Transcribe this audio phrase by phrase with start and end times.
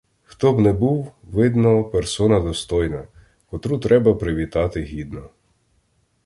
[0.23, 3.07] Хто б не був— видно, персона достойна,
[3.49, 5.29] котру треба привітати гідно.